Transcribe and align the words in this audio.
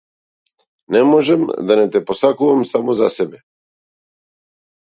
Не 0.95 1.01
можам 1.11 1.41
да 1.71 1.75
не 1.81 1.85
те 1.97 2.01
посакувам 2.07 2.65
само 2.71 2.93
за 3.03 3.09
себе! 3.17 3.37